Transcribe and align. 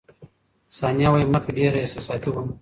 ثانیه 0.77 1.09
وايي، 1.11 1.25
مخکې 1.33 1.51
ډېره 1.57 1.77
احساساتي 1.81 2.29
وم. 2.31 2.47